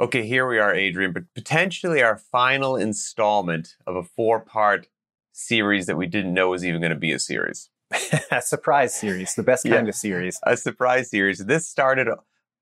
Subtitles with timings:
[0.00, 4.86] Okay, here we are, Adrian, but potentially our final installment of a four part
[5.32, 7.68] series that we didn't know was even going to be a series.
[8.30, 10.38] a surprise series, the best kind yeah, of series.
[10.44, 11.38] A surprise series.
[11.46, 12.16] This started uh,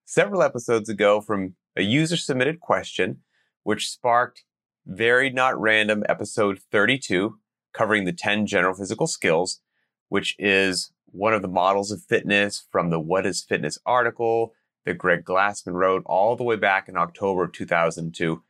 [0.06, 3.18] several episodes ago from a user submitted question,
[3.64, 4.44] which sparked
[4.86, 7.38] Varied Not Random episode 32,
[7.74, 9.60] covering the 10 general physical skills,
[10.08, 14.54] which is one of the models of fitness from the What is Fitness article
[14.86, 18.42] that Greg Glassman wrote all the way back in October of 2002.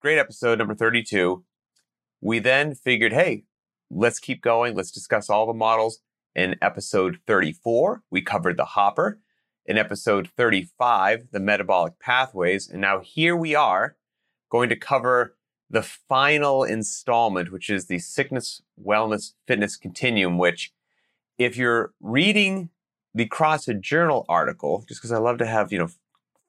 [0.00, 1.44] Great episode number 32.
[2.20, 3.44] We then figured, hey,
[3.90, 4.74] let's keep going.
[4.74, 5.98] Let's discuss all the models.
[6.34, 9.20] In episode 34, we covered the hopper.
[9.66, 12.68] In episode 35, the metabolic pathways.
[12.68, 13.96] And now here we are
[14.50, 15.36] going to cover
[15.68, 20.72] the final installment, which is the sickness, wellness, fitness continuum, which
[21.38, 22.70] if you're reading
[23.14, 25.88] the CrossFit Journal article, just because I love to have, you know,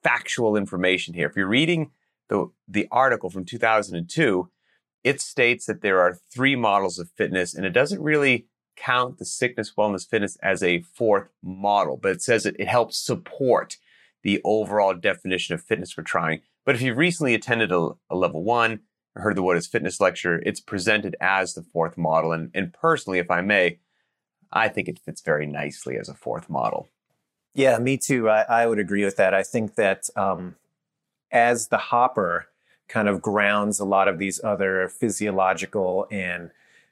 [0.02, 1.28] factual information here.
[1.28, 1.90] If you're reading
[2.28, 4.48] the, the article from 2002,
[5.02, 9.24] it states that there are three models of fitness and it doesn't really count the
[9.24, 13.76] sickness, wellness, fitness as a fourth model, but it says it, it helps support
[14.22, 16.40] the overall definition of fitness we're trying.
[16.64, 18.80] But if you've recently attended a, a level one,
[19.14, 22.32] or heard the What is Fitness lecture, it's presented as the fourth model.
[22.32, 23.78] And, and personally, if I may,
[24.54, 26.88] I think it fits very nicely as a fourth model.
[27.54, 28.30] Yeah, me too.
[28.30, 29.34] I, I would agree with that.
[29.34, 30.56] I think that um,
[31.30, 32.46] as the hopper
[32.88, 36.50] kind of grounds a lot of these other physiological and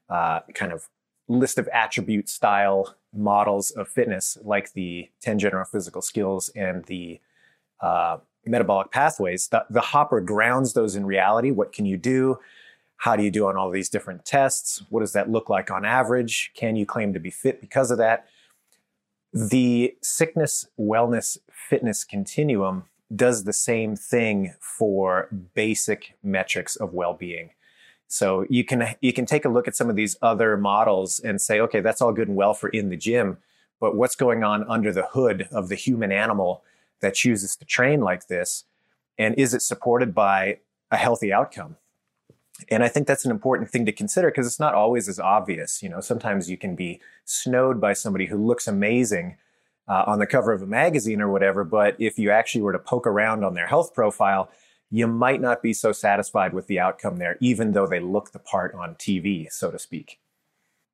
[0.09, 0.89] uh, kind of
[1.29, 7.21] list of attribute style models of fitness, like the 10 general physical skills and the
[7.81, 11.51] uh, metabolic pathways, the, the hopper grounds those in reality.
[11.51, 12.39] What can you do?
[13.03, 14.85] How do you do on all these different tests?
[14.89, 16.53] What does that look like on average?
[16.55, 18.27] Can you claim to be fit because of that?
[19.33, 22.85] The sickness, wellness, fitness continuum
[23.17, 27.51] does the same thing for basic metrics of well-being.
[28.07, 31.41] So you can you can take a look at some of these other models and
[31.41, 33.39] say, okay, that's all good and well for in the gym,
[33.81, 36.63] but what's going on under the hood of the human animal
[37.01, 38.63] that chooses to train like this,
[39.19, 40.59] and is it supported by
[40.93, 41.79] a healthy outcome?
[42.71, 45.83] And I think that's an important thing to consider because it's not always as obvious.
[45.83, 49.37] You know, sometimes you can be snowed by somebody who looks amazing
[49.89, 52.79] uh, on the cover of a magazine or whatever, but if you actually were to
[52.79, 54.51] poke around on their health profile,
[54.91, 58.39] you might not be so satisfied with the outcome there, even though they look the
[58.39, 60.21] part on TV, so to speak.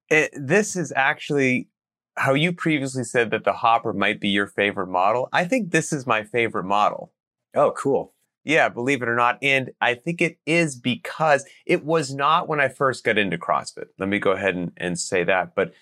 [0.08, 1.68] It, this is actually
[2.16, 5.28] how you previously said that the Hopper might be your favorite model.
[5.32, 7.12] I think this is my favorite model.
[7.54, 8.14] Oh, cool.
[8.48, 9.36] Yeah, believe it or not.
[9.42, 13.88] And I think it is because it was not when I first got into CrossFit.
[13.98, 15.54] Let me go ahead and, and say that.
[15.54, 15.74] But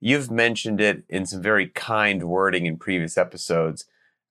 [0.00, 3.84] you've mentioned it in some very kind wording in previous episodes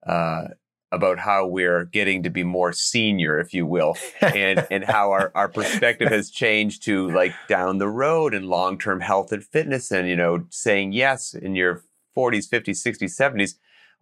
[0.07, 0.45] uh,
[0.91, 5.31] about how we're getting to be more senior, if you will, and, and how our,
[5.35, 9.91] our perspective has changed to like down the road and long term health and fitness
[9.91, 11.83] and, you know, saying yes in your
[12.17, 13.53] 40s, 50s, 60s, 70s.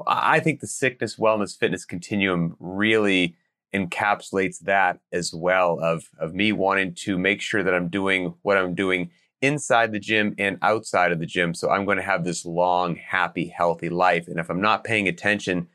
[0.07, 3.35] I think the sickness, wellness, fitness continuum really
[3.73, 8.57] encapsulates that as well of, of me wanting to make sure that I'm doing what
[8.57, 9.11] I'm doing
[9.41, 11.53] inside the gym and outside of the gym.
[11.53, 14.27] So I'm going to have this long, happy, healthy life.
[14.27, 15.67] And if I'm not paying attention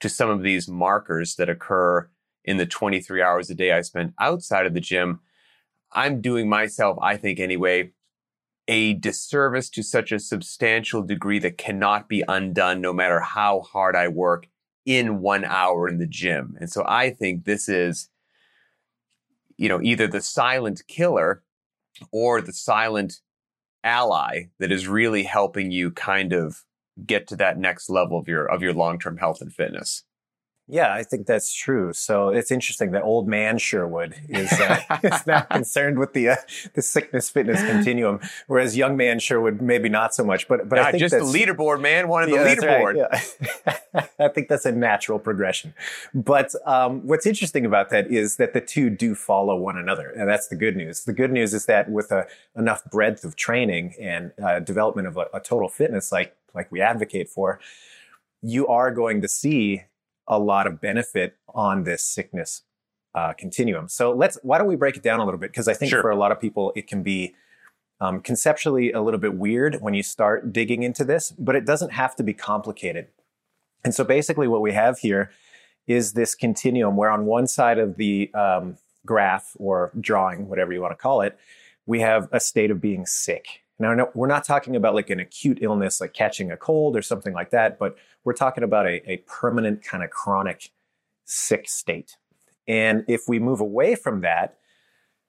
[0.00, 2.08] to some of these markers that occur
[2.44, 5.20] in the 23 hours a day I spend outside of the gym,
[5.92, 7.92] I'm doing myself, I think anyway,
[8.66, 13.94] a disservice to such a substantial degree that cannot be undone no matter how hard
[13.94, 14.46] I work
[14.84, 16.56] in one hour in the gym.
[16.60, 18.08] And so I think this is,
[19.56, 21.42] you know, either the silent killer
[22.10, 23.20] or the silent
[23.84, 26.64] ally that is really helping you kind of
[27.06, 30.04] get to that next level of your of your long-term health and fitness.
[30.72, 31.92] Yeah, I think that's true.
[31.92, 36.36] So it's interesting that old man Sherwood is, uh, is not concerned with the uh,
[36.72, 40.48] the sickness fitness continuum, whereas young man Sherwood maybe not so much.
[40.48, 43.06] But but I think just the leaderboard man wanted yeah, the leaderboard.
[43.06, 44.06] Right, yeah.
[44.18, 45.74] I think that's a natural progression.
[46.14, 50.26] But um, what's interesting about that is that the two do follow one another, and
[50.26, 51.04] that's the good news.
[51.04, 52.26] The good news is that with a,
[52.56, 56.80] enough breadth of training and uh, development of a, a total fitness, like like we
[56.80, 57.60] advocate for,
[58.40, 59.82] you are going to see
[60.26, 62.62] a lot of benefit on this sickness
[63.14, 63.88] uh, continuum.
[63.88, 66.00] So let's why don't we break it down a little bit because I think sure.
[66.00, 67.34] for a lot of people it can be
[68.00, 71.90] um, conceptually a little bit weird when you start digging into this, but it doesn't
[71.90, 73.06] have to be complicated.
[73.84, 75.30] And so basically, what we have here
[75.86, 78.76] is this continuum where on one side of the um,
[79.06, 81.38] graph or drawing, whatever you want to call it,
[81.86, 83.61] we have a state of being sick.
[83.78, 87.32] Now, we're not talking about like an acute illness, like catching a cold or something
[87.32, 90.70] like that, but we're talking about a, a permanent kind of chronic
[91.24, 92.16] sick state.
[92.68, 94.58] And if we move away from that,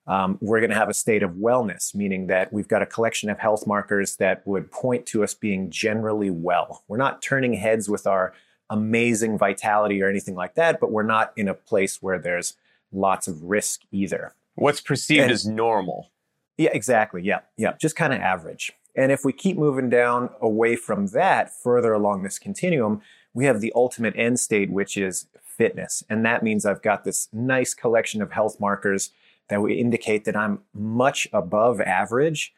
[0.05, 3.29] um, we're going to have a state of wellness, meaning that we've got a collection
[3.29, 6.83] of health markers that would point to us being generally well.
[6.87, 8.33] We're not turning heads with our
[8.69, 12.55] amazing vitality or anything like that, but we're not in a place where there's
[12.91, 14.33] lots of risk either.
[14.55, 16.11] What's perceived and, as normal.
[16.57, 17.23] Yeah, exactly.
[17.23, 18.71] Yeah, yeah, just kind of average.
[18.95, 23.01] And if we keep moving down away from that, further along this continuum,
[23.33, 26.03] we have the ultimate end state, which is fitness.
[26.09, 29.11] And that means I've got this nice collection of health markers
[29.50, 32.53] that would indicate that I'm much above average.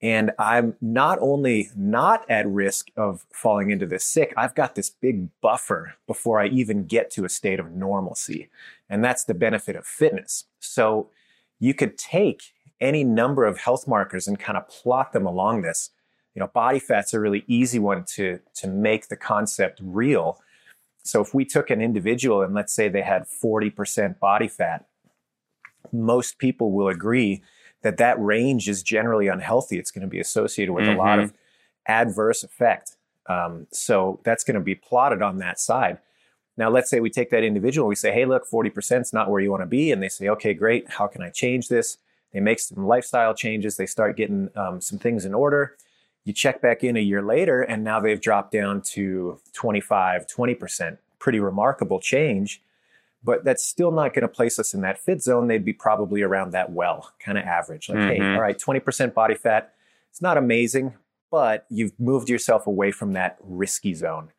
[0.00, 4.90] And I'm not only not at risk of falling into this sick, I've got this
[4.90, 8.48] big buffer before I even get to a state of normalcy.
[8.88, 10.44] And that's the benefit of fitness.
[10.60, 11.10] So
[11.58, 15.90] you could take any number of health markers and kind of plot them along this.
[16.34, 20.40] You know, body fat's a really easy one to, to make the concept real.
[21.02, 24.86] So if we took an individual and let's say they had 40% body fat,
[25.92, 27.42] most people will agree
[27.82, 29.78] that that range is generally unhealthy.
[29.78, 30.98] It's going to be associated with mm-hmm.
[30.98, 31.32] a lot of
[31.86, 32.96] adverse effect.
[33.28, 35.98] Um, so that's going to be plotted on that side.
[36.56, 39.40] Now, let's say we take that individual, we say, hey, look, 40% is not where
[39.40, 39.92] you want to be.
[39.92, 40.90] And they say, okay, great.
[40.90, 41.98] How can I change this?
[42.32, 43.76] They make some lifestyle changes.
[43.76, 45.76] They start getting um, some things in order.
[46.24, 50.98] You check back in a year later, and now they've dropped down to 25, 20%.
[51.18, 52.62] Pretty remarkable change
[53.22, 55.48] but that's still not going to place us in that fit zone.
[55.48, 57.88] They'd be probably around that well, kind of average.
[57.88, 58.22] Like, mm-hmm.
[58.22, 59.74] hey, all right, 20% body fat.
[60.10, 60.94] It's not amazing,
[61.30, 64.30] but you've moved yourself away from that risky zone.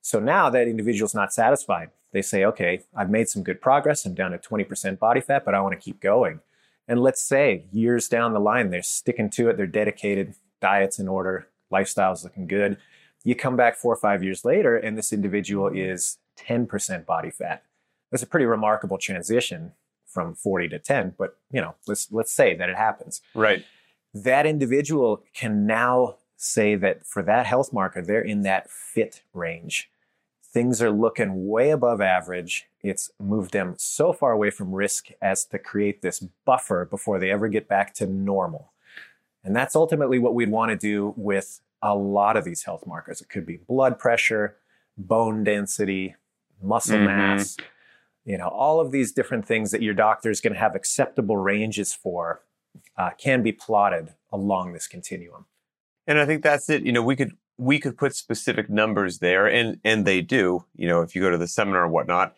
[0.00, 1.90] So now that individual's not satisfied.
[2.12, 4.04] They say, okay, I've made some good progress.
[4.04, 6.40] I'm down to 20% body fat, but I want to keep going.
[6.86, 11.08] And let's say years down the line, they're sticking to it, they're dedicated, diet's in
[11.08, 12.76] order, lifestyle's looking good.
[13.22, 17.62] You come back four or five years later, and this individual is 10% body fat.
[18.10, 19.72] That's a pretty remarkable transition
[20.14, 23.20] from 40 to 10 but you know let's let's say that it happens.
[23.34, 23.64] Right.
[24.14, 29.90] That individual can now say that for that health marker they're in that fit range
[30.54, 35.44] things are looking way above average it's moved them so far away from risk as
[35.44, 38.72] to create this buffer before they ever get back to normal
[39.42, 43.20] and that's ultimately what we'd want to do with a lot of these health markers
[43.20, 44.56] it could be blood pressure
[44.96, 46.14] bone density
[46.62, 47.06] muscle mm-hmm.
[47.06, 47.58] mass
[48.24, 51.36] you know, all of these different things that your doctor is going to have acceptable
[51.36, 52.42] ranges for
[52.96, 55.44] uh, can be plotted along this continuum.
[56.06, 56.82] And I think that's it.
[56.82, 60.64] You know, we could we could put specific numbers there, and and they do.
[60.76, 62.34] You know, if you go to the seminar or whatnot.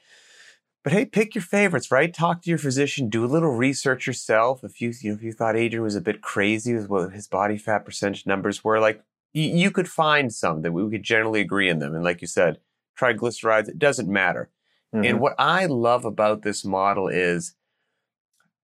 [0.84, 2.14] But hey, pick your favorites, right?
[2.14, 4.62] Talk to your physician, do a little research yourself.
[4.62, 7.26] If you, you know, if you thought Adrian was a bit crazy with what his
[7.26, 9.02] body fat percentage numbers were, like
[9.32, 11.92] you, you could find some that we could generally agree in them.
[11.92, 12.60] And like you said,
[12.96, 14.48] triglycerides, it doesn't matter.
[14.94, 15.04] Mm-hmm.
[15.04, 17.56] And what I love about this model is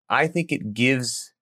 [0.09, 1.33] I think it gives,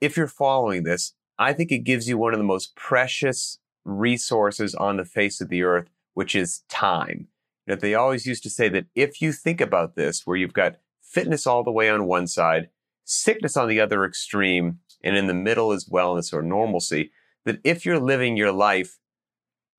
[0.00, 4.74] if you're following this, I think it gives you one of the most precious resources
[4.74, 7.28] on the face of the earth, which is time.
[7.66, 10.52] You know, they always used to say that if you think about this, where you've
[10.52, 12.68] got fitness all the way on one side,
[13.04, 17.10] sickness on the other extreme, and in the middle is wellness or normalcy,
[17.44, 18.98] that if you're living your life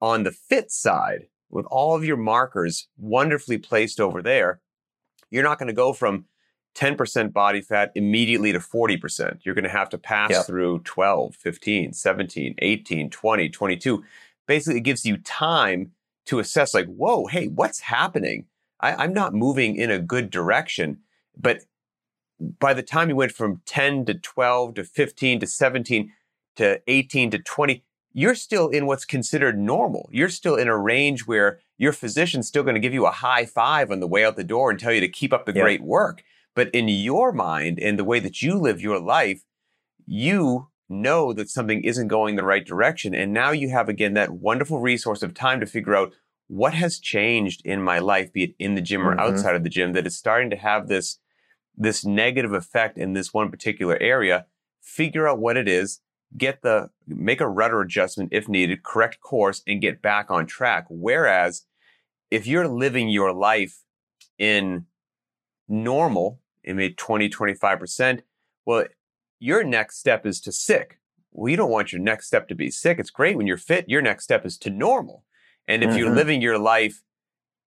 [0.01, 4.61] on the fit side, with all of your markers wonderfully placed over there,
[5.29, 6.25] you're not going to go from
[6.75, 9.39] 10% body fat immediately to 40%.
[9.43, 10.45] You're going to have to pass yep.
[10.45, 14.03] through 12, 15, 17, 18, 20, 22.
[14.45, 15.91] Basically, it gives you time
[16.25, 18.45] to assess, like, whoa, hey, what's happening?
[18.81, 20.99] I, I'm not moving in a good direction.
[21.37, 21.61] But
[22.59, 26.11] by the time you went from 10 to 12 to 15 to 17
[26.57, 27.83] to 18 to 20,
[28.13, 30.09] you're still in what's considered normal.
[30.11, 33.45] You're still in a range where your physician's still going to give you a high
[33.45, 35.61] five on the way out the door and tell you to keep up the yeah.
[35.61, 36.23] great work.
[36.55, 39.43] But in your mind and the way that you live your life,
[40.05, 43.13] you know that something isn't going the right direction.
[43.13, 46.13] And now you have again that wonderful resource of time to figure out
[46.47, 49.19] what has changed in my life, be it in the gym or mm-hmm.
[49.19, 51.17] outside of the gym, that is starting to have this,
[51.75, 54.45] this negative effect in this one particular area.
[54.81, 56.01] Figure out what it is
[56.37, 60.85] get the make a rudder adjustment if needed, correct course, and get back on track.
[60.89, 61.63] Whereas
[62.31, 63.83] if you're living your life
[64.37, 64.85] in
[65.67, 68.21] normal, in made 20, 25%,
[68.65, 68.85] well,
[69.39, 70.99] your next step is to sick.
[71.31, 72.99] Well, you don't want your next step to be sick.
[72.99, 73.85] It's great when you're fit.
[73.87, 75.23] Your next step is to normal.
[75.67, 75.99] And if mm-hmm.
[75.99, 77.01] you're living your life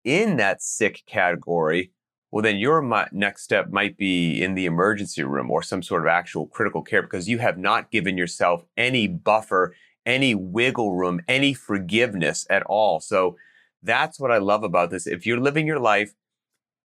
[0.05, 1.91] in that sick category,
[2.31, 2.83] well, then your
[3.13, 7.03] next step might be in the emergency room or some sort of actual critical care
[7.03, 9.75] because you have not given yourself any buffer,
[10.05, 13.01] any wiggle room, any forgiveness at all.
[13.01, 13.37] So
[13.83, 15.07] that's what I love about this.
[15.07, 16.13] If you're living your life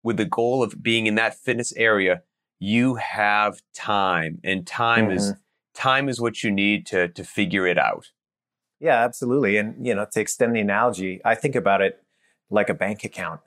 [0.07, 2.23] with the goal of being in that fitness area,
[2.61, 5.17] you have time and time mm-hmm.
[5.17, 5.35] is
[5.75, 8.13] time is what you need to to figure it out.
[8.79, 9.57] Yeah, absolutely.
[9.57, 12.01] And you know, to extend the analogy, I think about it
[12.51, 13.41] like a bank account.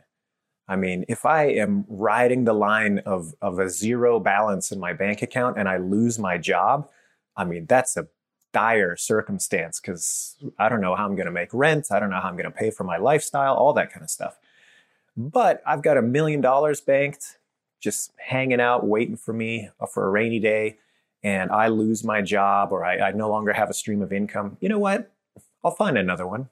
[0.68, 4.92] I mean, if I am riding the line of of a zero balance in my
[4.92, 6.90] bank account and I lose my job,
[7.38, 8.08] I mean, that's a
[8.52, 11.88] dire circumstance because I don't know how I'm going to make rent.
[11.90, 14.10] I don't know how I'm going to pay for my lifestyle, all that kind of
[14.10, 14.38] stuff.
[15.20, 17.40] But I've got a million dollars banked,
[17.82, 20.78] just hanging out, waiting for me uh, for a rainy day,
[21.22, 24.56] and I lose my job or I, I no longer have a stream of income.
[24.62, 25.12] You know what?
[25.62, 26.48] I'll find another one.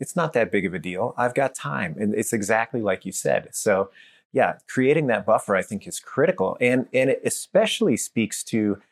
[0.00, 1.14] It's not that big of a deal.
[1.16, 1.94] I've got time.
[2.00, 3.50] And it's exactly like you said.
[3.52, 3.90] So,
[4.32, 6.56] yeah, creating that buffer, I think, is critical.
[6.60, 8.82] And, and it especially speaks to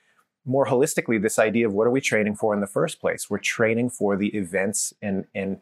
[0.45, 3.29] more holistically this idea of what are we training for in the first place?
[3.29, 5.61] We're training for the events and, and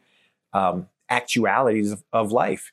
[0.53, 2.71] um, actualities of, of life.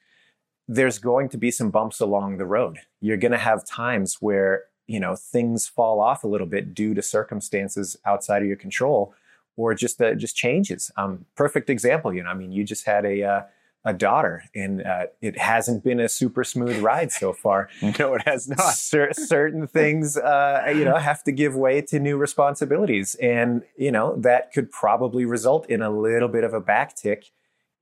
[0.67, 2.79] There's going to be some bumps along the road.
[3.01, 6.95] You're going to have times where you know things fall off a little bit due
[6.95, 9.15] to circumstances outside of your control
[9.57, 13.07] or just uh, just changes um, perfect example you know i mean you just had
[13.07, 13.43] a uh,
[13.85, 17.69] a daughter, and uh, it hasn't been a super smooth ride so far.
[17.99, 18.75] no, it has not.
[18.75, 23.93] Cer- certain things, uh, you know, have to give way to new responsibilities, and you
[23.93, 27.31] know that could probably result in a little bit of a backtick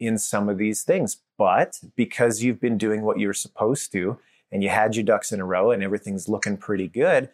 [0.01, 1.19] in some of these things.
[1.43, 4.17] But because you've been doing what you're supposed to,
[4.53, 7.31] and you had your ducks in a row, and everything's looking pretty good,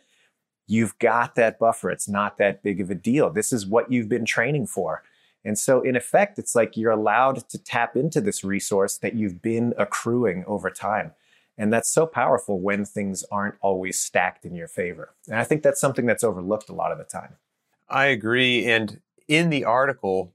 [0.66, 1.90] you've got that buffer.
[1.90, 3.28] It's not that big of a deal.
[3.28, 5.02] This is what you've been training for.
[5.44, 9.42] And so, in effect, it's like you're allowed to tap into this resource that you've
[9.42, 11.12] been accruing over time.
[11.58, 15.12] And that's so powerful when things aren't always stacked in your favor.
[15.26, 17.34] And I think that's something that's overlooked a lot of the time.
[17.90, 18.64] I agree.
[18.64, 20.32] And in the article,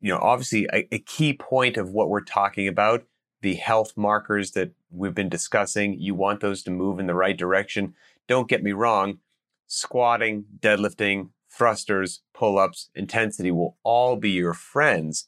[0.00, 3.04] you know, obviously a, a key point of what we're talking about,
[3.42, 7.36] the health markers that we've been discussing, you want those to move in the right
[7.36, 7.94] direction.
[8.28, 9.18] Don't get me wrong,
[9.66, 15.26] squatting, deadlifting, thrusters, pull ups, intensity will all be your friends.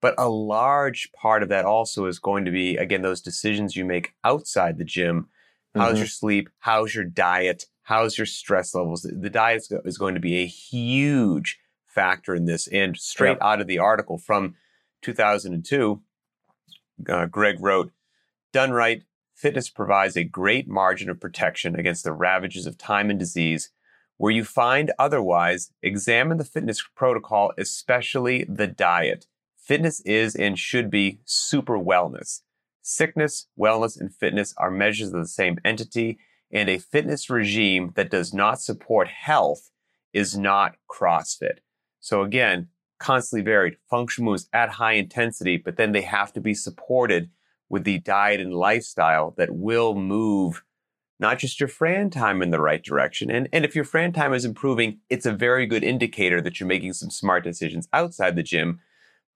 [0.00, 3.84] But a large part of that also is going to be, again, those decisions you
[3.84, 5.28] make outside the gym.
[5.74, 5.98] How's mm-hmm.
[5.98, 6.48] your sleep?
[6.60, 7.66] How's your diet?
[7.82, 9.02] How's your stress levels?
[9.02, 11.58] The diet is going to be a huge
[11.90, 12.66] factor in this.
[12.68, 14.54] And straight out of the article from
[15.02, 16.00] 2002,
[17.08, 17.92] uh, Greg wrote,
[18.52, 19.02] Done right,
[19.34, 23.70] fitness provides a great margin of protection against the ravages of time and disease
[24.20, 29.26] where you find otherwise, examine the fitness protocol, especially the diet.
[29.56, 32.42] Fitness is and should be super wellness.
[32.82, 36.18] Sickness, wellness, and fitness are measures of the same entity,
[36.52, 39.70] and a fitness regime that does not support health
[40.12, 41.60] is not CrossFit.
[42.00, 46.54] So again, constantly varied function moves at high intensity, but then they have to be
[46.54, 47.30] supported
[47.68, 50.64] with the diet and lifestyle that will move
[51.18, 53.30] not just your Fran time in the right direction.
[53.30, 56.66] And, and if your Fran time is improving, it's a very good indicator that you're
[56.66, 58.80] making some smart decisions outside the gym.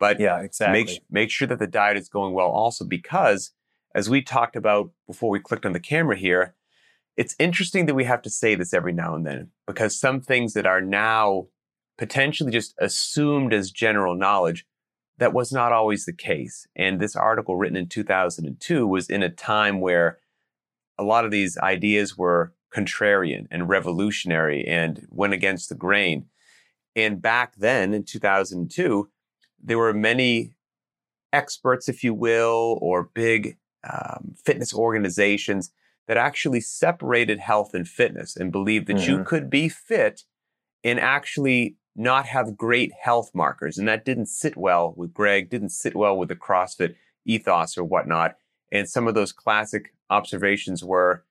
[0.01, 0.85] But yeah, exactly.
[0.85, 3.53] Make, make sure that the diet is going well also because
[3.95, 6.55] as we talked about before we clicked on the camera here,
[7.17, 10.55] it's interesting that we have to say this every now and then because some things
[10.55, 11.47] that are now
[11.97, 14.67] potentially just assumed as general knowledge
[15.19, 16.67] that was not always the case.
[16.75, 20.19] And this article written in 2002 was in a time where
[20.99, 26.27] a lot of these ideas were contrarian and revolutionary and went against the grain.
[26.97, 29.09] And back then in 2002,
[29.63, 30.55] there were many
[31.33, 33.57] experts, if you will, or big
[33.89, 35.71] um, fitness organizations
[36.07, 39.11] that actually separated health and fitness and believed that mm-hmm.
[39.11, 40.25] you could be fit
[40.83, 43.79] and actually not have great health markers.
[43.79, 47.85] And that didn't sit well with Greg, didn't sit well with the CrossFit ethos or
[47.85, 48.37] whatnot.
[48.73, 51.25] And some of those classic observations were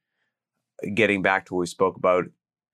[0.93, 2.25] getting back to what we spoke about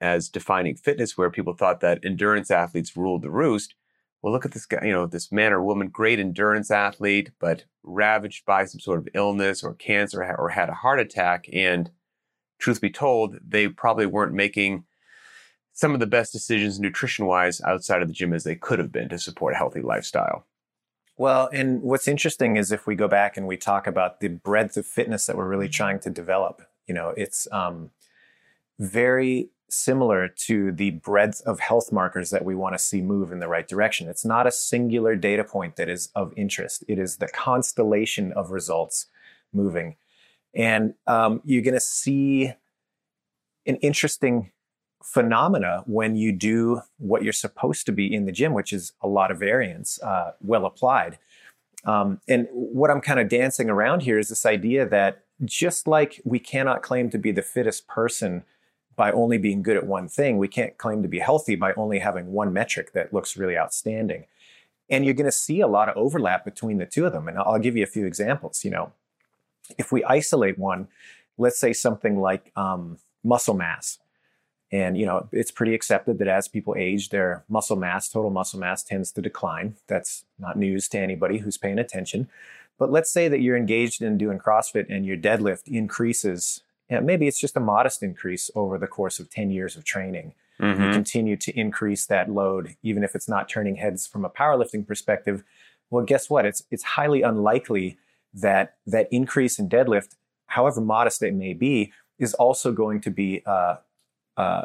[0.02, 3.76] as defining fitness, where people thought that endurance athletes ruled the roost.
[4.22, 7.66] Well, look at this guy, you know, this man or woman, great endurance athlete, but
[7.84, 11.48] ravaged by some sort of illness or cancer or had a heart attack.
[11.52, 11.90] And
[12.60, 14.84] truth be told, they probably weren't making
[15.80, 18.92] some of the best decisions nutrition wise outside of the gym as they could have
[18.92, 20.46] been to support a healthy lifestyle.
[21.16, 24.76] Well, and what's interesting is if we go back and we talk about the breadth
[24.76, 27.92] of fitness that we're really trying to develop, you know, it's um,
[28.78, 33.40] very similar to the breadth of health markers that we want to see move in
[33.40, 34.10] the right direction.
[34.10, 36.84] It's not a singular data point that is of interest.
[36.90, 39.06] It is the constellation of results
[39.54, 39.96] moving.
[40.54, 42.52] And um, you're going to see
[43.66, 44.52] an interesting
[45.04, 49.08] phenomena when you do what you're supposed to be in the gym, which is a
[49.08, 51.18] lot of variance, uh, well applied.
[51.86, 56.22] Um, and what I'm kind of dancing around here is this idea that just like
[56.26, 58.44] we cannot claim to be the fittest person
[58.98, 62.00] by only being good at one thing, we can't claim to be healthy by only
[62.00, 64.26] having one metric that looks really outstanding.
[64.90, 67.30] And you're going to see a lot of overlap between the two of them.
[67.30, 68.66] And I'll give you a few examples.
[68.66, 68.92] You know,
[69.78, 70.90] if we isolate one,
[71.38, 74.00] let's say something like um, muscle mass.
[74.72, 78.60] And you know, it's pretty accepted that as people age, their muscle mass, total muscle
[78.60, 79.76] mass tends to decline.
[79.88, 82.30] That's not news to anybody who's paying attention.
[82.78, 86.62] But let's say that you're engaged in doing CrossFit and your deadlift increases.
[86.88, 90.34] And maybe it's just a modest increase over the course of 10 years of training.
[90.60, 90.84] Mm-hmm.
[90.84, 94.86] You continue to increase that load, even if it's not turning heads from a powerlifting
[94.86, 95.44] perspective.
[95.90, 96.46] Well, guess what?
[96.46, 97.98] It's it's highly unlikely
[98.34, 100.16] that that increase in deadlift,
[100.48, 103.78] however modest it may be, is also going to be uh,
[104.40, 104.64] uh,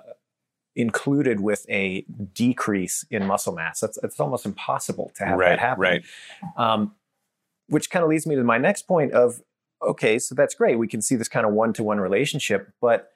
[0.76, 2.02] included with a
[2.32, 3.80] decrease in muscle mass.
[3.80, 5.80] That's it's almost impossible to have right, that happen.
[5.80, 6.04] Right.
[6.56, 6.94] Um,
[7.68, 9.42] which kind of leads me to my next point of
[9.82, 10.78] okay, so that's great.
[10.78, 13.10] We can see this kind of one to one relationship, but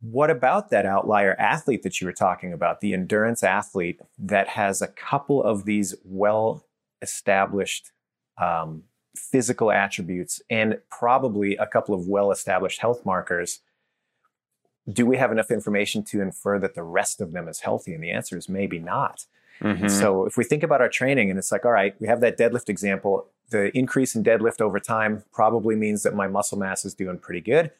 [0.00, 4.80] what about that outlier athlete that you were talking about, the endurance athlete that has
[4.80, 6.64] a couple of these well
[7.02, 7.90] established
[8.40, 8.84] um,
[9.16, 13.60] physical attributes and probably a couple of well established health markers?
[14.90, 17.92] Do we have enough information to infer that the rest of them is healthy?
[17.92, 19.26] And the answer is maybe not.
[19.60, 19.88] Mm-hmm.
[19.88, 22.38] So if we think about our training and it's like, all right, we have that
[22.38, 26.94] deadlift example, the increase in deadlift over time probably means that my muscle mass is
[26.94, 27.72] doing pretty good.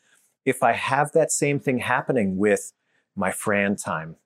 [0.44, 2.72] If I have that same thing happening with
[3.14, 4.16] my Fran time,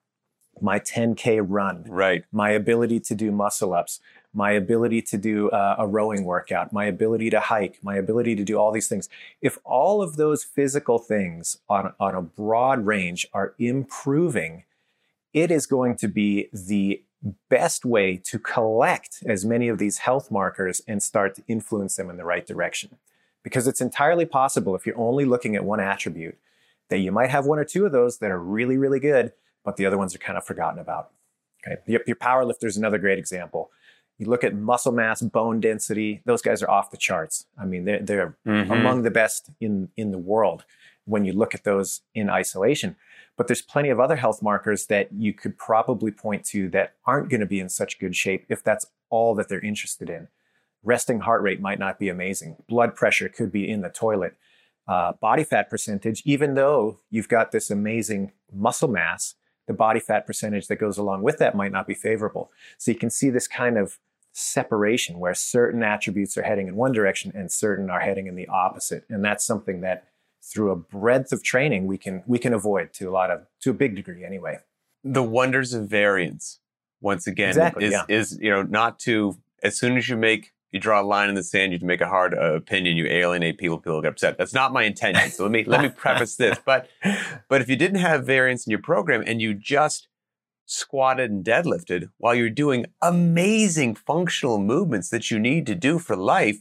[0.61, 2.25] my 10K run, right.
[2.33, 4.01] my ability to do muscle ups,
[4.33, 8.45] my ability to do uh, a rowing workout, my ability to hike, my ability to
[8.45, 9.09] do all these things.
[9.41, 14.65] If all of those physical things on, on a broad range are improving,
[15.33, 17.03] it is going to be the
[17.49, 22.09] best way to collect as many of these health markers and start to influence them
[22.09, 22.97] in the right direction.
[23.43, 26.39] Because it's entirely possible if you're only looking at one attribute
[26.89, 29.33] that you might have one or two of those that are really, really good,
[29.65, 31.11] but the other ones are kind of forgotten about.
[31.65, 31.81] Okay.
[31.87, 33.71] Your, your power lifter is another great example.
[34.21, 37.47] You look at muscle mass, bone density; those guys are off the charts.
[37.59, 38.71] I mean, they're, they're mm-hmm.
[38.71, 40.67] among the best in in the world
[41.07, 42.97] when you look at those in isolation.
[43.39, 47.31] But there's plenty of other health markers that you could probably point to that aren't
[47.31, 50.29] going to be in such good shape if that's all that they're interested in.
[50.83, 52.57] Resting heart rate might not be amazing.
[52.69, 54.37] Blood pressure could be in the toilet.
[54.87, 59.35] Uh, body fat percentage, even though you've got this amazing muscle mass,
[59.67, 62.51] the body fat percentage that goes along with that might not be favorable.
[62.77, 63.99] So you can see this kind of
[64.33, 68.49] separation where certain attributes are heading in one direction and certain are heading in the
[68.49, 69.05] opposite.
[69.09, 70.07] And that's something that
[70.43, 73.71] through a breadth of training we can we can avoid to a lot of to
[73.71, 74.59] a big degree anyway.
[75.05, 76.61] The wonders of variance,
[77.01, 78.05] once again, exactly, is, yeah.
[78.09, 81.35] is you know not to as soon as you make you draw a line in
[81.35, 84.39] the sand, you make a hard uh, opinion, you alienate people, people get upset.
[84.39, 85.31] That's not my intention.
[85.31, 86.59] So let me let me preface this.
[86.65, 86.89] But
[87.49, 90.09] but if you didn't have variance in your program and you just
[90.71, 96.17] squatted and deadlifted while you're doing amazing functional movements that you need to do for
[96.17, 96.59] life,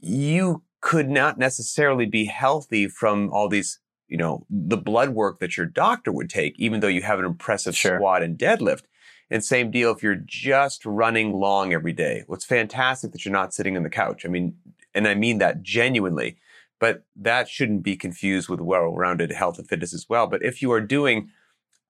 [0.00, 5.56] you could not necessarily be healthy from all these, you know, the blood work that
[5.56, 7.96] your doctor would take, even though you have an impressive sure.
[7.96, 8.84] squat and deadlift.
[9.30, 12.24] And same deal if you're just running long every day.
[12.26, 14.24] Well, it's fantastic that you're not sitting on the couch.
[14.24, 14.56] I mean,
[14.94, 16.36] and I mean that genuinely,
[16.78, 20.26] but that shouldn't be confused with well-rounded health and fitness as well.
[20.26, 21.30] But if you are doing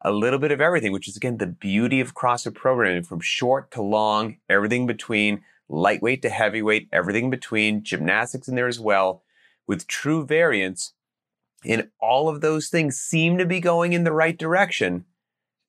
[0.03, 3.71] a little bit of everything, which is again the beauty of CrossFit programming from short
[3.73, 9.23] to long, everything between, lightweight to heavyweight, everything between, gymnastics in there as well,
[9.67, 10.93] with true variance.
[11.65, 15.07] And all of those things seem to be going in the right direction.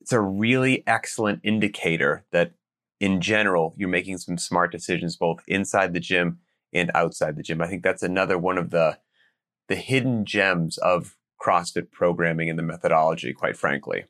[0.02, 2.52] It's a really excellent indicator that
[3.00, 6.40] in general, you're making some smart decisions both inside the gym
[6.74, 7.62] and outside the gym.
[7.62, 9.00] I think that's another one of the
[9.68, 14.06] the hidden gems of CrossFit programming and the methodology, quite frankly.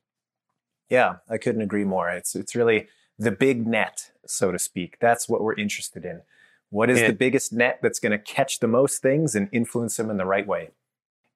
[0.89, 2.09] Yeah, I couldn't agree more.
[2.09, 4.97] It's it's really the big net, so to speak.
[4.99, 6.21] That's what we're interested in.
[6.69, 9.97] What is and, the biggest net that's going to catch the most things and influence
[9.97, 10.71] them in the right way?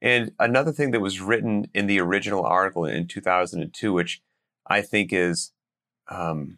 [0.01, 4.21] And another thing that was written in the original article in 2002, which
[4.67, 5.51] I think is
[6.09, 6.57] um,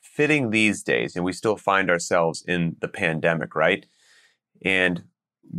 [0.00, 3.86] fitting these days, and we still find ourselves in the pandemic, right?
[4.64, 5.04] And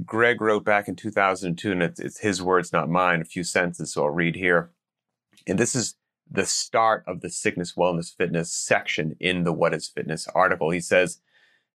[0.05, 3.93] Greg wrote back in 2002, and it's, it's his words, not mine, a few sentences,
[3.93, 4.71] so I'll read here.
[5.47, 5.95] And this is
[6.29, 10.71] the start of the sickness, wellness, fitness section in the What is Fitness article.
[10.71, 11.19] He says,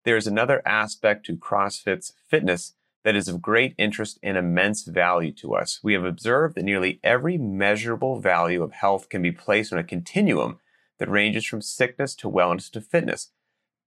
[0.03, 5.55] There's another aspect to CrossFit's fitness that is of great interest and immense value to
[5.55, 5.79] us.
[5.81, 9.83] We have observed that nearly every measurable value of health can be placed on a
[9.83, 10.60] continuum
[10.97, 13.31] that ranges from sickness to wellness to fitness.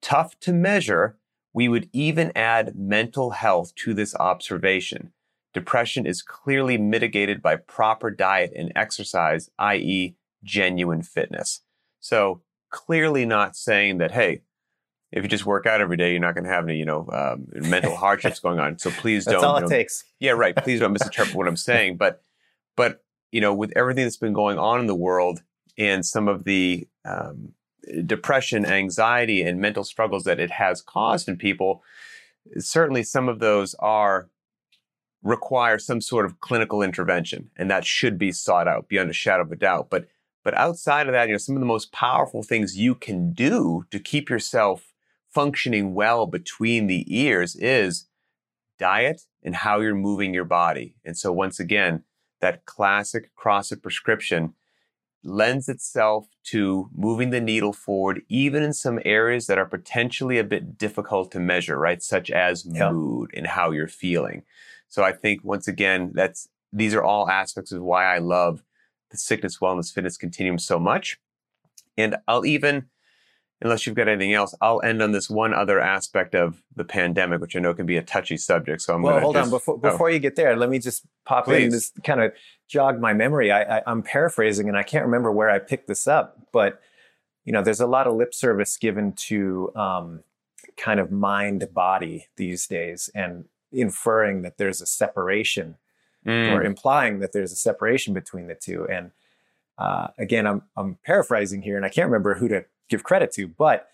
[0.01, 1.16] Tough to measure,
[1.53, 5.12] we would even add mental health to this observation.
[5.53, 11.61] depression is clearly mitigated by proper diet and exercise, i.e., genuine fitness.
[12.00, 14.42] So clearly not saying that, hey,
[15.12, 17.09] if you just work out every day, you're not going to have any, you know,
[17.12, 18.79] um, mental hardships going on.
[18.79, 19.44] So please don't.
[19.44, 20.05] all it know, takes.
[20.20, 20.55] yeah, right.
[20.64, 21.96] Please don't misinterpret what I'm saying.
[21.96, 22.22] But,
[22.76, 25.42] but you know, with everything that's been going on in the world
[25.76, 27.55] and some of the um,
[28.07, 31.83] depression, anxiety, and mental struggles that it has caused in people,
[32.59, 34.29] certainly some of those are
[35.22, 39.42] require some sort of clinical intervention, and that should be sought out beyond a shadow
[39.42, 39.88] of a doubt.
[39.90, 40.07] But
[40.42, 43.85] but outside of that, you know, some of the most powerful things you can do
[43.90, 44.92] to keep yourself
[45.29, 48.07] functioning well between the ears is
[48.79, 50.96] diet and how you're moving your body.
[51.05, 52.05] And so once again,
[52.40, 54.55] that classic CrossFit prescription
[55.22, 60.44] lends itself to moving the needle forward, even in some areas that are potentially a
[60.44, 62.03] bit difficult to measure, right?
[62.03, 62.90] Such as Yeah.
[62.90, 64.44] mood and how you're feeling.
[64.88, 68.62] So I think once again, that's these are all aspects of why I love
[69.11, 71.18] the sickness, wellness, fitness continuum so much.
[71.96, 72.87] And I'll even,
[73.61, 77.40] unless you've got anything else, I'll end on this one other aspect of the pandemic,
[77.40, 78.83] which I know can be a touchy subject.
[78.83, 79.51] So I'm well, going to hold just, on.
[79.51, 81.55] Before, oh, before you get there, let me just pop in.
[81.55, 81.73] Please.
[81.73, 82.33] This kind of
[82.68, 83.51] jog my memory.
[83.51, 86.81] I, I, I'm paraphrasing, and I can't remember where I picked this up, but
[87.44, 90.23] you know, there's a lot of lip service given to um,
[90.77, 95.77] kind of mind body these days, and inferring that there's a separation
[96.26, 98.87] mm, or implying that there's a separation between the two.
[98.88, 99.11] And
[99.78, 103.48] uh, again, I'm I'm paraphrasing here, and I can't remember who to give credit to,
[103.48, 103.88] but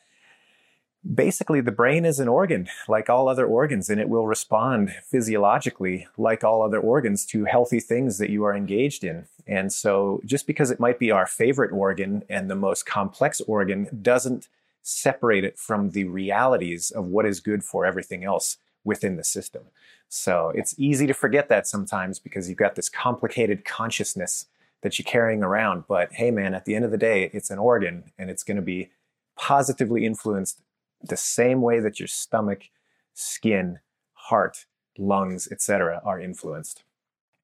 [1.14, 6.08] basically, the brain is an organ like all other organs, and it will respond physiologically
[6.18, 9.26] like all other organs to healthy things that you are engaged in.
[9.46, 13.88] And so, just because it might be our favorite organ and the most complex organ
[14.02, 14.48] doesn't
[14.82, 18.56] separate it from the realities of what is good for everything else
[18.87, 19.64] within the system.
[20.09, 24.46] So it's easy to forget that sometimes because you've got this complicated consciousness
[24.83, 25.85] that you're carrying around.
[25.88, 28.57] But hey, man, at the end of the day, it's an organ and it's going
[28.57, 28.90] to be
[29.37, 30.62] positively influenced
[31.03, 32.70] the same way that your stomach,
[33.12, 33.81] skin,
[34.12, 36.85] heart, lungs, etc., are influenced.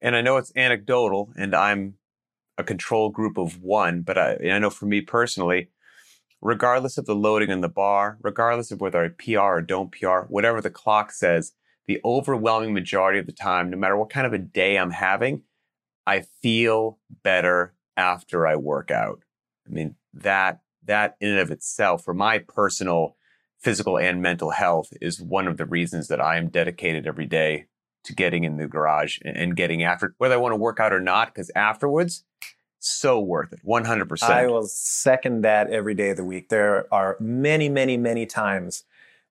[0.01, 1.95] and I know it's anecdotal, and I'm
[2.59, 5.69] a control group of one, but I, I know for me personally,
[6.43, 10.27] regardless of the loading on the bar, regardless of whether I PR or don't PR,
[10.29, 11.53] whatever the clock says,
[11.87, 15.43] the overwhelming majority of the time, no matter what kind of a day I'm having,
[16.07, 19.23] I feel better after I work out.
[19.67, 23.17] I mean, that that in and of itself, for my personal
[23.61, 27.67] physical and mental health, is one of the reasons that I am dedicated every day
[28.05, 30.81] to getting in the garage and, and getting after it, whether I want to work
[30.81, 32.25] out or not, because afterwards,
[32.91, 33.61] so worth it.
[33.65, 34.23] 100%.
[34.23, 36.49] I will second that every day of the week.
[36.49, 38.85] There are many, many, many times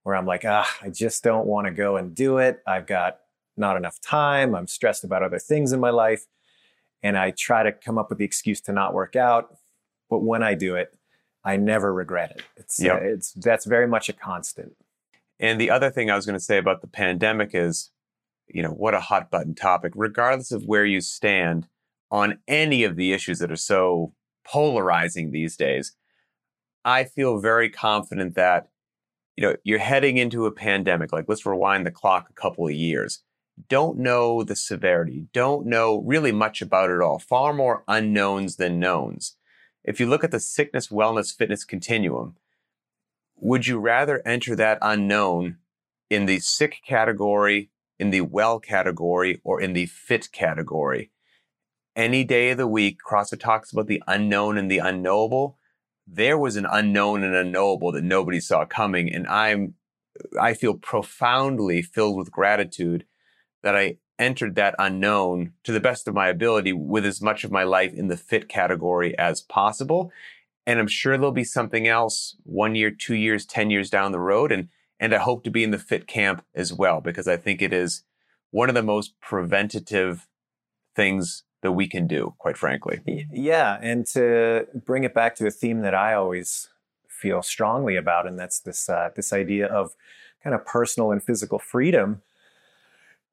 [0.04, 2.62] where I'm like, ah, I just don't want to go and do it.
[2.66, 3.20] I've got
[3.58, 4.56] not enough time.
[4.56, 6.26] I'm stressed about other things in my life.
[7.04, 9.56] And I try to come up with the excuse to not work out.
[10.10, 10.96] But when I do it,
[11.44, 12.44] I never regret it.
[12.58, 12.96] It's, Yep.
[12.96, 14.74] uh, it's that's very much a constant.
[15.40, 17.90] And the other thing I was going to say about the pandemic is,
[18.48, 21.68] you know, what a hot button topic, regardless of where you stand
[22.12, 25.94] on any of the issues that are so polarizing these days.
[26.84, 28.70] I feel very confident that,
[29.38, 31.14] you know, you're heading into a pandemic.
[31.14, 33.24] Like, let's rewind the clock a couple of years.
[33.70, 37.20] Don't know the severity, don't know really much about it all.
[37.20, 39.36] Far more unknowns than knowns.
[39.84, 42.36] If you look at the sickness, wellness, fitness continuum,
[43.36, 45.58] would you rather enter that unknown
[46.10, 47.70] in the sick category,
[48.00, 51.12] in the well category, or in the fit category?
[51.96, 55.58] Any day of the week, CrossFit talks about the unknown and the unknowable.
[56.08, 59.76] There was an unknown and unknowable that nobody saw coming, and I'm
[60.40, 63.06] I feel profoundly filled with gratitude
[63.64, 67.52] that I entered that unknown to the best of my ability with as much of
[67.52, 70.12] my life in the fit category as possible.
[70.68, 74.20] And I'm sure there'll be something else one year, two years, 10 years down the
[74.20, 74.52] road.
[74.52, 77.62] And, and I hope to be in the fit camp as well, because I think
[77.62, 78.04] it is
[78.52, 80.28] one of the most preventative
[80.96, 83.02] things that we can do, quite frankly.
[83.32, 86.70] Yeah, and to bring it back to a theme that I always
[87.08, 89.96] feel strongly about, and that's this uh, this idea of
[90.44, 92.22] kind of personal and physical freedom.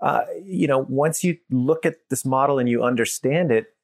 [0.01, 3.75] Uh, you know, once you look at this model and you understand it,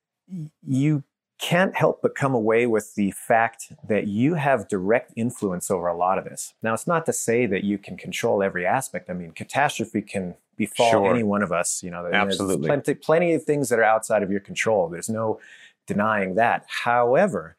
[0.63, 1.03] you
[1.45, 5.95] can't help but come away with the fact that you have direct influence over a
[5.95, 6.55] lot of this.
[6.63, 9.11] Now, it's not to say that you can control every aspect.
[9.11, 11.11] I mean, catastrophe can befall Sure.
[11.11, 11.83] any one of us.
[11.83, 12.67] You know, Absolutely.
[12.67, 14.89] plenty, plenty of things that are outside of your control.
[14.89, 15.39] There's no
[15.87, 16.65] denying that.
[16.67, 17.57] However,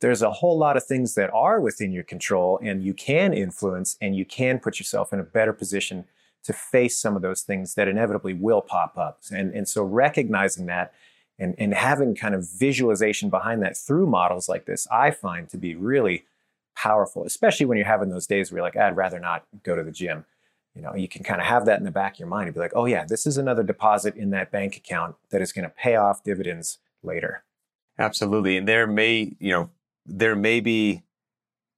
[0.00, 3.96] there's a whole lot of things that are within your control and you can influence
[4.00, 6.04] and you can put yourself in a better position
[6.42, 9.20] to face some of those things that inevitably will pop up.
[9.30, 10.92] And, and so recognizing that
[11.40, 15.56] and, and having kind of visualization behind that through models like this, I find to
[15.56, 16.24] be really
[16.76, 19.82] powerful, especially when you're having those days where you're like, I'd rather not go to
[19.82, 20.26] the gym.
[20.74, 22.54] You know, you can kind of have that in the back of your mind and
[22.54, 25.64] be like, oh yeah, this is another deposit in that bank account that is going
[25.64, 27.42] to pay off dividends later.
[27.98, 28.56] Absolutely.
[28.56, 29.70] And there may, you know,
[30.06, 31.02] there may be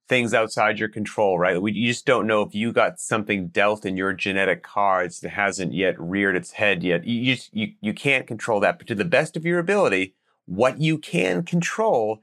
[0.09, 1.61] things outside your control, right?
[1.61, 5.29] We, you just don't know if you got something dealt in your genetic cards that
[5.29, 7.05] hasn't yet reared its head yet.
[7.05, 10.79] You, just, you, you can't control that, but to the best of your ability, what
[10.79, 12.21] you can control,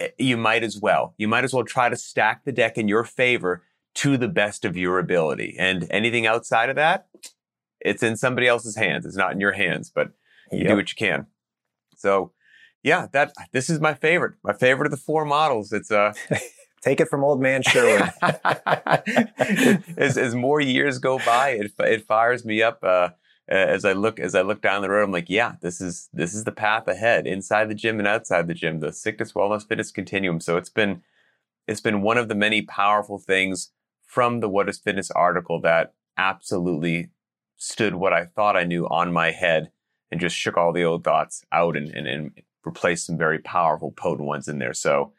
[0.00, 1.14] eh, you might as well.
[1.18, 3.62] You might as well try to stack the deck in your favor
[3.94, 5.56] to the best of your ability.
[5.58, 7.06] And anything outside of that,
[7.80, 9.06] it's in somebody else's hands.
[9.06, 10.10] It's not in your hands, but
[10.50, 10.68] you yep.
[10.68, 11.26] do what you can.
[11.96, 12.32] So
[12.86, 14.34] yeah, that this is my favorite.
[14.44, 15.72] My favorite of the four models.
[15.72, 16.12] It's uh
[16.82, 18.12] Take it from old man Sherwood.
[19.96, 22.84] as, as more years go by, it, it fires me up.
[22.84, 23.08] Uh,
[23.48, 26.32] as I look as I look down the road, I'm like, yeah, this is this
[26.32, 29.90] is the path ahead, inside the gym and outside the gym, the sickness, wellness, fitness
[29.90, 30.38] continuum.
[30.38, 31.02] So it's been
[31.66, 33.72] it's been one of the many powerful things
[34.04, 37.10] from the What is Fitness article that absolutely
[37.56, 39.72] stood what I thought I knew on my head
[40.12, 42.30] and just shook all the old thoughts out and, and, and
[42.66, 44.74] replaced some very powerful, potent ones in there.
[44.74, 45.12] So,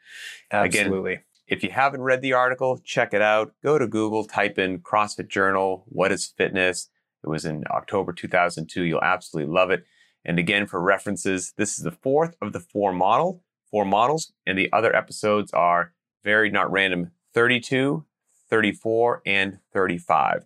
[0.52, 1.14] absolutely.
[1.14, 3.54] Again, if you haven't read the article, check it out.
[3.64, 6.90] Go to Google, type in CrossFit Journal, What is Fitness?
[7.24, 8.82] It was in October 2002.
[8.82, 9.84] You'll absolutely love it.
[10.24, 14.58] And again, for references, this is the fourth of the four model, four models, and
[14.58, 18.04] the other episodes are varied, not random 32,
[18.50, 20.44] 34, and 35.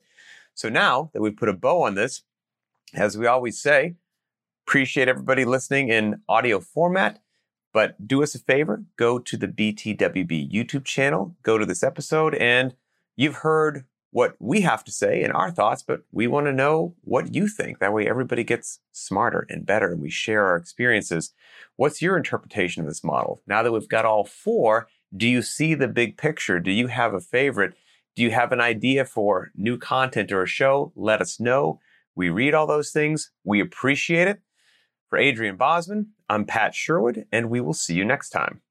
[0.54, 2.22] So now that we've put a bow on this,
[2.94, 3.96] as we always say,
[4.66, 7.20] appreciate everybody listening in audio format.
[7.72, 12.34] But do us a favor, go to the BTWB YouTube channel, go to this episode,
[12.34, 12.74] and
[13.16, 16.94] you've heard what we have to say and our thoughts, but we want to know
[17.00, 17.78] what you think.
[17.78, 21.32] That way everybody gets smarter and better and we share our experiences.
[21.76, 23.42] What's your interpretation of this model?
[23.46, 26.60] Now that we've got all four, do you see the big picture?
[26.60, 27.72] Do you have a favorite?
[28.14, 30.92] Do you have an idea for new content or a show?
[30.94, 31.80] Let us know.
[32.14, 33.30] We read all those things.
[33.44, 34.42] We appreciate it.
[35.12, 38.62] For Adrian Bozman, I'm Pat Sherwood, and we will see you next time.